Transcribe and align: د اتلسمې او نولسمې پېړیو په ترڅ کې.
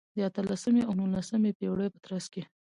د 0.17 0.19
اتلسمې 0.29 0.81
او 0.87 0.93
نولسمې 0.99 1.51
پېړیو 1.59 1.93
په 1.93 1.99
ترڅ 2.05 2.25
کې. 2.33 2.41